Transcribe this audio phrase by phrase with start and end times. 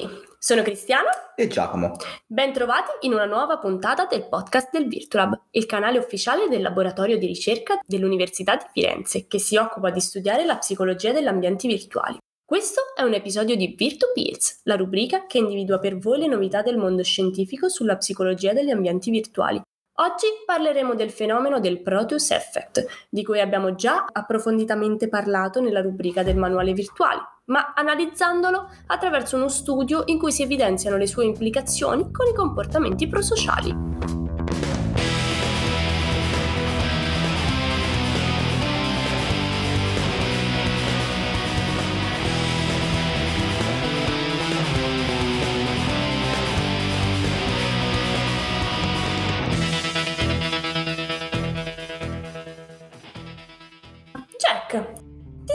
[0.00, 1.96] tutti, sono Cristiana e Giacomo.
[2.26, 7.26] Bentrovati in una nuova puntata del podcast del Virtulab, il canale ufficiale del laboratorio di
[7.26, 12.18] ricerca dell'Università di Firenze che si occupa di studiare la psicologia degli ambienti virtuali.
[12.44, 16.76] Questo è un episodio di VirtuPills, la rubrica che individua per voi le novità del
[16.76, 19.60] mondo scientifico sulla psicologia degli ambienti virtuali.
[19.98, 26.22] Oggi parleremo del fenomeno del Proteus Effect, di cui abbiamo già approfonditamente parlato nella rubrica
[26.22, 32.10] del manuale virtuale, ma analizzandolo attraverso uno studio in cui si evidenziano le sue implicazioni
[32.10, 34.25] con i comportamenti prosociali.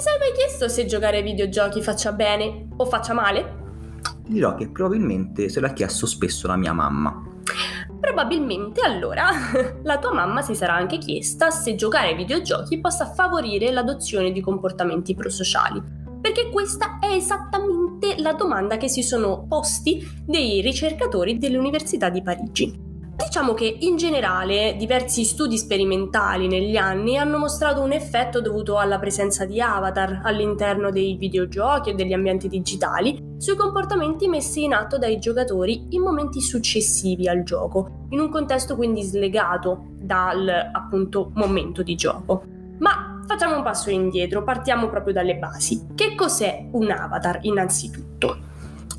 [0.01, 3.59] Ti sei mai chiesto se giocare ai videogiochi faccia bene o faccia male?
[4.23, 7.21] Ti dirò che probabilmente se l'ha chiesto spesso la mia mamma.
[7.99, 9.29] Probabilmente allora
[9.83, 14.41] la tua mamma si sarà anche chiesta se giocare ai videogiochi possa favorire l'adozione di
[14.41, 15.79] comportamenti prosociali,
[16.19, 22.90] perché questa è esattamente la domanda che si sono posti dei ricercatori dell'Università di Parigi.
[23.23, 28.99] Diciamo che in generale diversi studi sperimentali negli anni hanno mostrato un effetto dovuto alla
[28.99, 34.97] presenza di avatar all'interno dei videogiochi o degli ambienti digitali sui comportamenti messi in atto
[34.97, 41.83] dai giocatori in momenti successivi al gioco, in un contesto quindi slegato dal appunto momento
[41.83, 42.43] di gioco.
[42.79, 45.87] Ma facciamo un passo indietro, partiamo proprio dalle basi.
[45.95, 48.49] Che cos'è un avatar innanzitutto?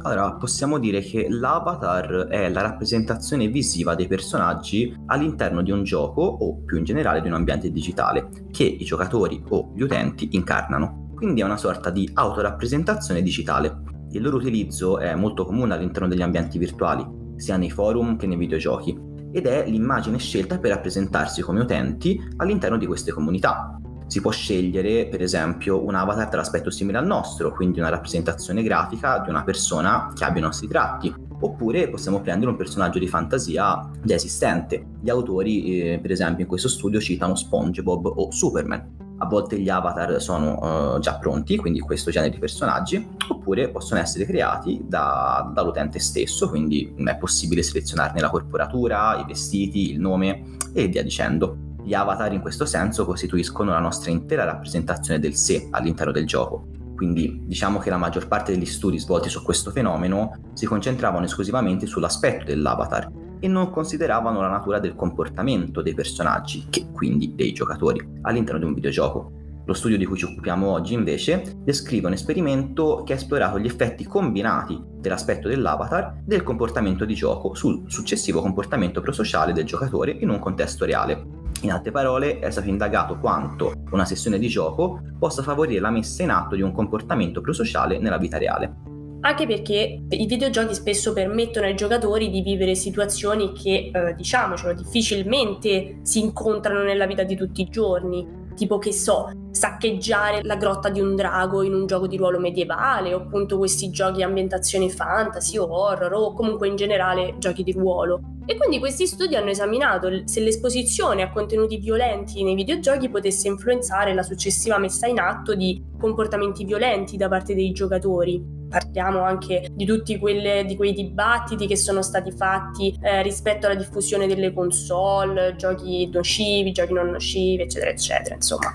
[0.05, 6.23] Allora, possiamo dire che l'avatar è la rappresentazione visiva dei personaggi all'interno di un gioco
[6.23, 11.11] o più in generale di un ambiente digitale che i giocatori o gli utenti incarnano.
[11.15, 13.83] Quindi è una sorta di autorappresentazione digitale.
[14.11, 18.37] Il loro utilizzo è molto comune all'interno degli ambienti virtuali, sia nei forum che nei
[18.37, 18.99] videogiochi,
[19.31, 23.81] ed è l'immagine scelta per rappresentarsi come utenti all'interno di queste comunità
[24.13, 29.21] si può scegliere per esempio un avatar dall'aspetto simile al nostro, quindi una rappresentazione grafica
[29.21, 33.89] di una persona che abbia i nostri tratti, oppure possiamo prendere un personaggio di fantasia
[34.03, 34.85] già esistente.
[35.01, 39.01] Gli autori, eh, per esempio, in questo studio citano SpongeBob o Superman.
[39.17, 43.99] A volte gli avatar sono uh, già pronti, quindi questo genere di personaggi, oppure possono
[43.99, 50.59] essere creati da, dall'utente stesso, quindi è possibile selezionarne la corporatura, i vestiti, il nome
[50.75, 51.71] e via dicendo.
[51.85, 56.69] Gli avatar in questo senso costituiscono la nostra intera rappresentazione del sé all'interno del gioco.
[56.95, 61.87] Quindi diciamo che la maggior parte degli studi svolti su questo fenomeno si concentravano esclusivamente
[61.87, 63.11] sull'aspetto dell'avatar
[63.41, 68.67] e non consideravano la natura del comportamento dei personaggi, che quindi dei giocatori, all'interno di
[68.67, 69.33] un videogioco.
[69.65, 73.67] Lo studio di cui ci occupiamo oggi invece descrive un esperimento che ha esplorato gli
[73.67, 80.29] effetti combinati dell'aspetto dell'avatar del comportamento di gioco sul successivo comportamento prosociale del giocatore in
[80.29, 81.42] un contesto reale.
[81.63, 86.25] In altre parole, è stato indagato quanto una sessione di gioco possa favorire la messa
[86.25, 88.75] in atto di un comportamento prosociale nella vita reale.
[89.21, 95.99] Anche perché i videogiochi spesso permettono ai giocatori di vivere situazioni che, eh, diciamocelo, difficilmente
[96.03, 101.01] si incontrano nella vita di tutti i giorni tipo che so, saccheggiare la grotta di
[101.01, 105.67] un drago in un gioco di ruolo medievale, o appunto questi giochi ambientazione fantasy o
[105.71, 108.21] horror, o comunque in generale giochi di ruolo.
[108.45, 114.15] E quindi questi studi hanno esaminato se l'esposizione a contenuti violenti nei videogiochi potesse influenzare
[114.15, 119.85] la successiva messa in atto di comportamenti violenti da parte dei giocatori parliamo anche di
[119.85, 125.55] tutti quelle, di quei dibattiti che sono stati fatti eh, rispetto alla diffusione delle console,
[125.57, 128.75] giochi nocivi, giochi non nocivi, eccetera, eccetera, insomma.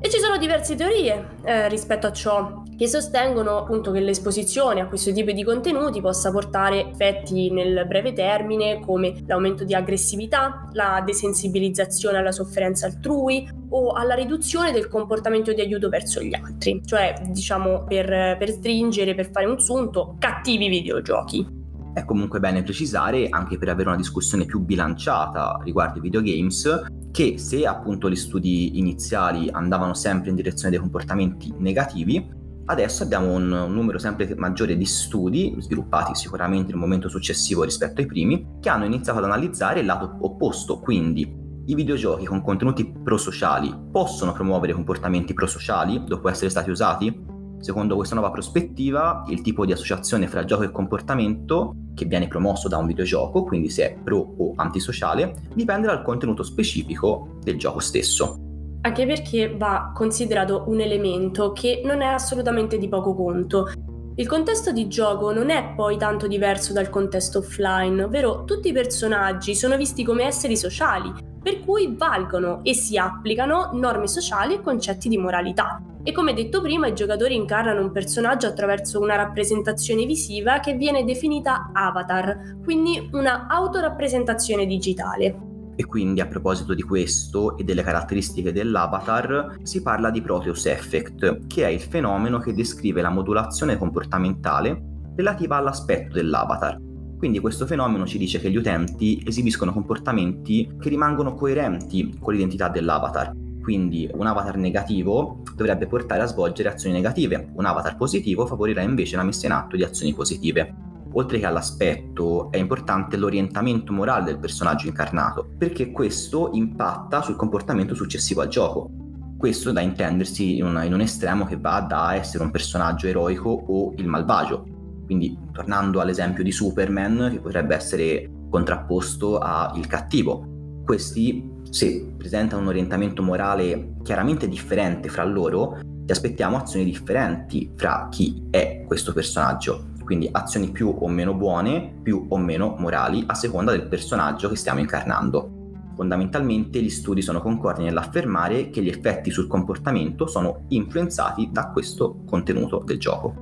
[0.00, 4.86] E ci sono diverse teorie eh, rispetto a ciò che sostengono appunto che l'esposizione a
[4.86, 11.02] questo tipo di contenuti possa portare effetti nel breve termine come l'aumento di aggressività, la
[11.04, 17.14] desensibilizzazione alla sofferenza altrui o alla riduzione del comportamento di aiuto verso gli altri, cioè
[17.30, 21.64] diciamo per, per stringere, per fare un sunto, cattivi videogiochi.
[21.94, 27.38] È comunque bene precisare, anche per avere una discussione più bilanciata riguardo i videogames, che
[27.38, 32.35] se appunto gli studi iniziali andavano sempre in direzione dei comportamenti negativi,
[32.68, 38.00] Adesso abbiamo un, numero sempre maggiore di studi, sviluppati sicuramente in un momento successivo rispetto
[38.00, 42.84] ai primi, che hanno iniziato ad analizzare il lato opposto, quindi i videogiochi con contenuti
[42.84, 47.24] prosociali possono promuovere comportamenti prosociali dopo essere stati usati?
[47.60, 52.68] Secondo questa nuova prospettiva, il tipo di associazione fra gioco e comportamento che viene promosso
[52.68, 57.78] da un videogioco, quindi se è pro o antisociale, dipende dal contenuto specifico del gioco
[57.78, 58.45] stesso
[58.86, 63.72] anche perché va considerato un elemento che non è assolutamente di poco conto.
[64.14, 68.72] Il contesto di gioco non è poi tanto diverso dal contesto offline, ovvero tutti i
[68.72, 71.12] personaggi sono visti come esseri sociali,
[71.42, 75.82] per cui valgono e si applicano norme sociali e concetti di moralità.
[76.04, 81.04] E come detto prima, i giocatori incarnano un personaggio attraverso una rappresentazione visiva che viene
[81.04, 85.55] definita avatar, quindi una autorappresentazione digitale.
[85.76, 91.46] E quindi a proposito di questo e delle caratteristiche dell'avatar, si parla di Proteus Effect,
[91.46, 96.78] che è il fenomeno che descrive la modulazione comportamentale relativa all'aspetto dell'avatar.
[97.18, 102.68] Quindi questo fenomeno ci dice che gli utenti esibiscono comportamenti che rimangono coerenti con l'identità
[102.68, 103.32] dell'avatar.
[103.62, 109.16] Quindi un avatar negativo dovrebbe portare a svolgere azioni negative, un avatar positivo favorirà invece
[109.16, 110.85] la messa in atto di azioni positive
[111.16, 117.94] oltre che all'aspetto, è importante l'orientamento morale del personaggio incarnato, perché questo impatta sul comportamento
[117.94, 118.90] successivo al gioco.
[119.38, 123.50] Questo da intendersi in, una, in un estremo che va da essere un personaggio eroico
[123.50, 124.64] o il malvagio.
[125.04, 130.82] Quindi, tornando all'esempio di Superman, che potrebbe essere contrapposto al cattivo.
[130.84, 138.08] Questi, se presentano un orientamento morale chiaramente differente fra loro, ci aspettiamo azioni differenti fra
[138.10, 143.34] chi è questo personaggio quindi azioni più o meno buone, più o meno morali, a
[143.34, 145.50] seconda del personaggio che stiamo incarnando.
[145.96, 152.22] Fondamentalmente gli studi sono concordi nell'affermare che gli effetti sul comportamento sono influenzati da questo
[152.24, 153.34] contenuto del gioco.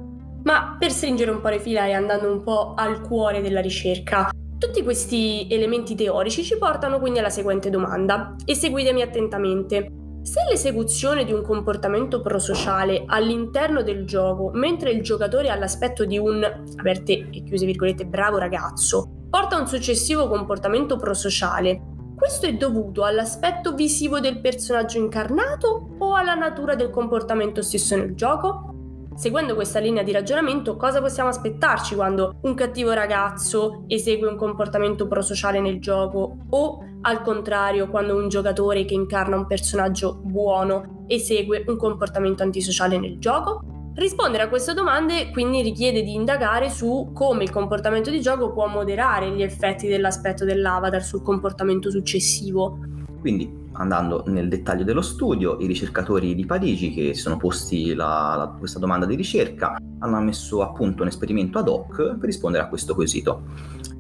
[0.45, 4.31] Ma per stringere un po' le fila e andando un po' al cuore della ricerca,
[4.59, 10.04] tutti questi elementi teorici ci portano quindi alla seguente domanda e seguitemi attentamente.
[10.25, 16.17] Se l'esecuzione di un comportamento prosociale all'interno del gioco, mentre il giocatore ha l'aspetto di
[16.17, 16.43] un,
[16.77, 21.83] aperte e chiuse virgolette, bravo ragazzo, porta a un successivo comportamento prosociale,
[22.17, 28.15] questo è dovuto all'aspetto visivo del personaggio incarnato o alla natura del comportamento stesso nel
[28.15, 28.74] gioco?
[29.17, 35.07] Seguendo questa linea di ragionamento, cosa possiamo aspettarci quando un cattivo ragazzo esegue un comportamento
[35.07, 41.65] prosociale nel gioco o al contrario quando un giocatore che incarna un personaggio buono esegue
[41.69, 43.61] un comportamento antisociale nel gioco?
[43.95, 48.67] Rispondere a queste domande quindi richiede di indagare su come il comportamento di gioco può
[48.67, 52.79] moderare gli effetti dell'aspetto dell'avatar sul comportamento successivo.
[53.21, 58.35] Quindi andando nel dettaglio dello studio, i ricercatori di Parigi che si sono posti la,
[58.37, 62.65] la, questa domanda di ricerca hanno messo a punto un esperimento ad hoc per rispondere
[62.65, 63.43] a questo quesito.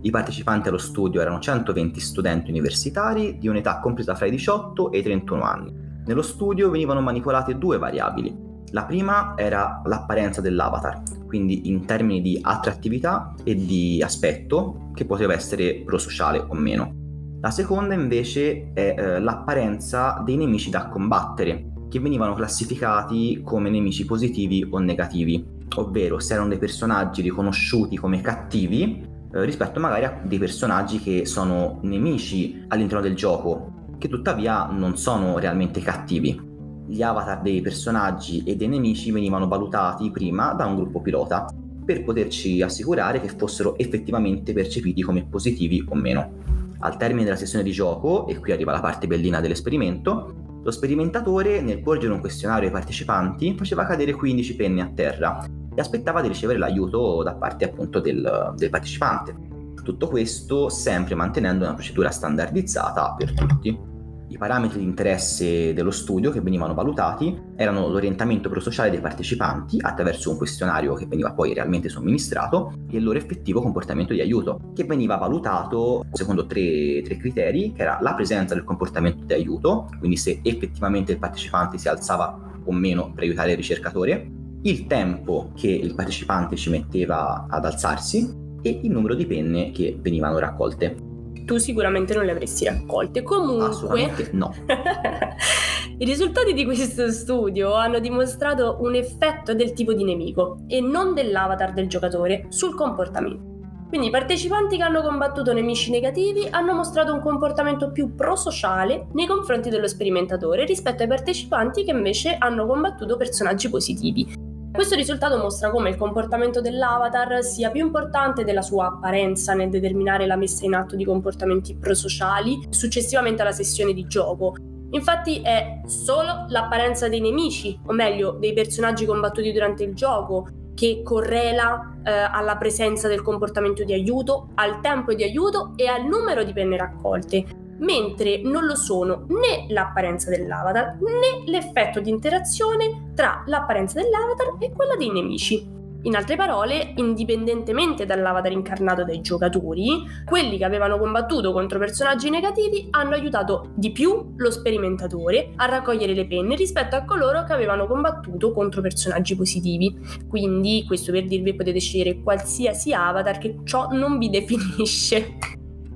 [0.02, 4.98] I partecipanti allo studio erano 120 studenti universitari di un'età compresa fra i 18 e
[4.98, 5.74] i 31 anni.
[6.06, 8.52] Nello studio venivano manipolate due variabili.
[8.72, 15.32] La prima era l'apparenza dell'avatar, quindi in termini di attrattività e di aspetto, che poteva
[15.32, 17.03] essere prosociale o meno.
[17.44, 24.06] La seconda invece è eh, l'apparenza dei nemici da combattere, che venivano classificati come nemici
[24.06, 25.44] positivi o negativi,
[25.76, 31.26] ovvero se erano dei personaggi riconosciuti come cattivi eh, rispetto magari a dei personaggi che
[31.26, 36.40] sono nemici all'interno del gioco, che tuttavia non sono realmente cattivi.
[36.86, 41.46] Gli avatar dei personaggi e dei nemici venivano valutati prima da un gruppo pilota
[41.84, 46.43] per poterci assicurare che fossero effettivamente percepiti come positivi o meno.
[46.80, 51.60] Al termine della sessione di gioco, e qui arriva la parte bellina dell'esperimento, lo sperimentatore,
[51.60, 55.44] nel porgere un questionario ai partecipanti, faceva cadere 15 penne a terra
[55.74, 59.36] e aspettava di ricevere l'aiuto da parte appunto del, del partecipante.
[59.82, 63.92] Tutto questo sempre mantenendo una procedura standardizzata per tutti.
[64.34, 70.32] I parametri di interesse dello studio che venivano valutati erano l'orientamento prosociale dei partecipanti attraverso
[70.32, 74.82] un questionario che veniva poi realmente somministrato e il loro effettivo comportamento di aiuto, che
[74.82, 80.16] veniva valutato secondo tre, tre criteri, che era la presenza del comportamento di aiuto, quindi
[80.16, 84.28] se effettivamente il partecipante si alzava o meno per aiutare il ricercatore,
[84.62, 89.96] il tempo che il partecipante ci metteva ad alzarsi e il numero di penne che
[90.00, 91.12] venivano raccolte
[91.44, 93.22] tu sicuramente non le avresti raccolte.
[93.22, 94.54] Comunque, no.
[95.96, 101.14] I risultati di questo studio hanno dimostrato un effetto del tipo di nemico e non
[101.14, 103.52] dell'avatar del giocatore sul comportamento.
[103.88, 109.26] Quindi i partecipanti che hanno combattuto nemici negativi hanno mostrato un comportamento più prosociale nei
[109.26, 114.53] confronti dello sperimentatore rispetto ai partecipanti che invece hanno combattuto personaggi positivi.
[114.74, 120.26] Questo risultato mostra come il comportamento dell'avatar sia più importante della sua apparenza nel determinare
[120.26, 124.56] la messa in atto di comportamenti prosociali successivamente alla sessione di gioco.
[124.90, 131.02] Infatti è solo l'apparenza dei nemici, o meglio dei personaggi combattuti durante il gioco, che
[131.04, 136.42] correla eh, alla presenza del comportamento di aiuto, al tempo di aiuto e al numero
[136.42, 143.42] di penne raccolte mentre non lo sono né l'apparenza dell'avatar né l'effetto di interazione tra
[143.46, 145.74] l'apparenza dell'avatar e quella dei nemici.
[146.04, 152.88] In altre parole, indipendentemente dall'avatar incarnato dai giocatori, quelli che avevano combattuto contro personaggi negativi
[152.90, 157.86] hanno aiutato di più lo sperimentatore a raccogliere le penne rispetto a coloro che avevano
[157.86, 159.96] combattuto contro personaggi positivi.
[160.28, 165.38] Quindi, questo per dirvi, potete scegliere qualsiasi avatar che ciò non vi definisce.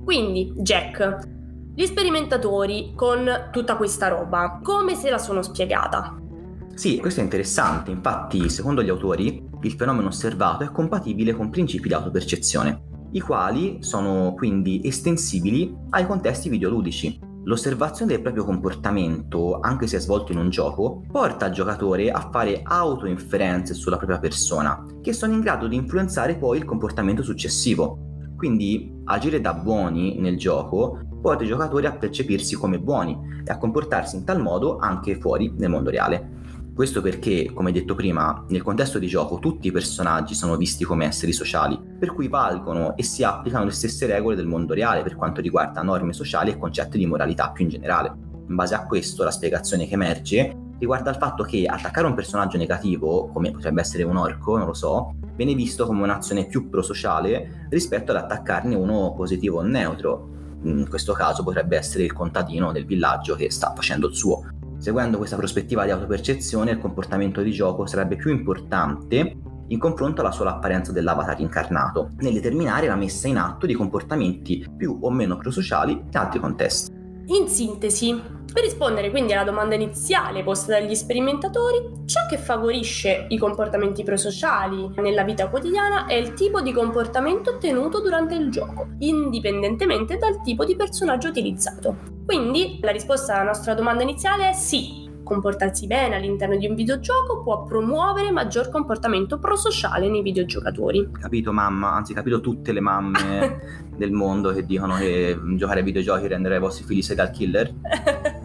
[0.03, 1.37] Quindi, Jack,
[1.79, 6.13] gli sperimentatori con tutta questa roba, come se la sono spiegata?
[6.73, 11.87] Sì, questo è interessante, infatti secondo gli autori il fenomeno osservato è compatibile con principi
[11.87, 12.81] di autopercezione,
[13.11, 17.17] i quali sono quindi estensibili ai contesti videoludici.
[17.45, 22.59] L'osservazione del proprio comportamento, anche se svolto in un gioco, porta il giocatore a fare
[22.61, 27.99] autoinferenze sulla propria persona, che sono in grado di influenzare poi il comportamento successivo.
[28.35, 33.57] Quindi agire da buoni nel gioco porta i giocatori a percepirsi come buoni e a
[33.57, 36.37] comportarsi in tal modo anche fuori nel mondo reale.
[36.79, 41.05] Questo perché, come detto prima, nel contesto di gioco tutti i personaggi sono visti come
[41.05, 45.17] esseri sociali, per cui valgono e si applicano le stesse regole del mondo reale per
[45.17, 48.13] quanto riguarda norme sociali e concetti di moralità più in generale.
[48.47, 52.57] In base a questo, la spiegazione che emerge riguarda il fatto che attaccare un personaggio
[52.57, 57.67] negativo, come potrebbe essere un orco, non lo so, viene visto come un'azione più prosociale
[57.69, 60.37] rispetto ad attaccarne uno positivo o neutro.
[60.63, 64.41] In questo caso potrebbe essere il contadino del villaggio che sta facendo il suo.
[64.77, 69.37] Seguendo questa prospettiva di autopercezione, il comportamento di gioco sarebbe più importante
[69.67, 74.65] in confronto alla sola apparenza dell'avatar incarnato, nel determinare la messa in atto di comportamenti
[74.75, 76.91] più o meno prosociali in altri contesti.
[77.27, 78.19] In sintesi,
[78.51, 84.91] per rispondere quindi alla domanda iniziale posta dagli sperimentatori, ciò che favorisce i comportamenti prosociali
[84.97, 90.65] nella vita quotidiana è il tipo di comportamento ottenuto durante il gioco, indipendentemente dal tipo
[90.65, 92.17] di personaggio utilizzato.
[92.25, 97.43] Quindi la risposta alla nostra domanda iniziale è sì, comportarsi bene all'interno di un videogioco
[97.43, 101.07] può promuovere maggior comportamento prosociale nei videogiocatori.
[101.11, 106.27] Capito mamma, anzi capito tutte le mamme del mondo che dicono che giocare ai videogiochi
[106.27, 107.73] renderà i vostri figli serial killer?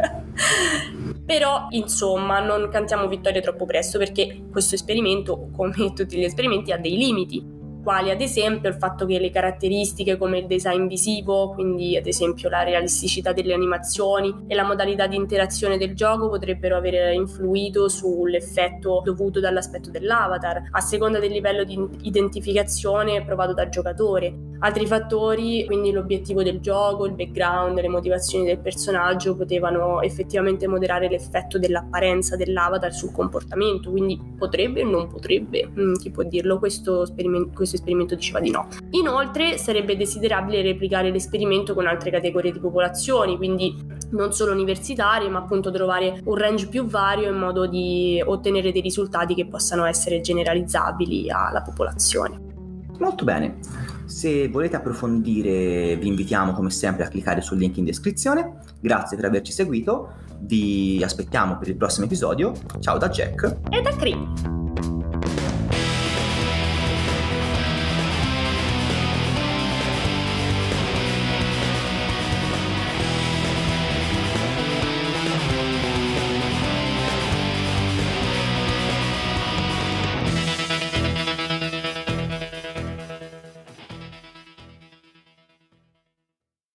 [1.24, 6.78] Però, insomma, non cantiamo vittoria troppo presto perché questo esperimento, come tutti gli esperimenti, ha
[6.78, 7.54] dei limiti
[7.84, 12.48] quali ad esempio il fatto che le caratteristiche come il design visivo, quindi ad esempio
[12.48, 19.02] la realisticità delle animazioni e la modalità di interazione del gioco potrebbero aver influito sull'effetto
[19.04, 24.52] dovuto dall'aspetto dell'avatar, a seconda del livello di identificazione provato dal giocatore.
[24.60, 31.08] Altri fattori, quindi l'obiettivo del gioco, il background, le motivazioni del personaggio potevano effettivamente moderare
[31.08, 37.02] l'effetto dell'apparenza dell'avatar sul comportamento, quindi potrebbe o non potrebbe, mm, chi può dirlo, questo,
[37.02, 38.68] esperimento, questo esperimento diceva di no.
[38.90, 43.74] Inoltre sarebbe desiderabile replicare l'esperimento con altre categorie di popolazioni, quindi
[44.10, 48.80] non solo universitarie, ma appunto trovare un range più vario in modo di ottenere dei
[48.80, 52.40] risultati che possano essere generalizzabili alla popolazione.
[52.98, 53.58] Molto bene.
[54.06, 58.58] Se volete approfondire vi invitiamo come sempre a cliccare sul link in descrizione.
[58.80, 62.52] Grazie per averci seguito, vi aspettiamo per il prossimo episodio.
[62.80, 64.63] Ciao da Jack e da Cream.